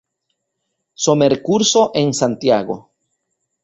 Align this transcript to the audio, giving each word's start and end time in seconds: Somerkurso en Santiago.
Somerkurso 1.05 1.91
en 1.93 2.15
Santiago. 2.15 2.77